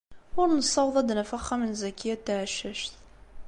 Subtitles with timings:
[0.39, 2.93] Ur nessaweḍ ad d-naf axxam n Zakiya n Tɛeccact.